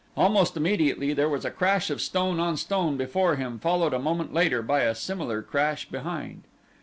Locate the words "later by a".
4.33-4.95